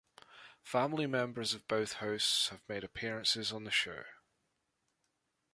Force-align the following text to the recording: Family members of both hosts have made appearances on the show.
Family 0.63 1.05
members 1.05 1.53
of 1.53 1.67
both 1.67 1.93
hosts 2.01 2.49
have 2.49 2.67
made 2.67 2.83
appearances 2.83 3.51
on 3.53 3.65
the 3.65 3.69
show. 3.69 4.05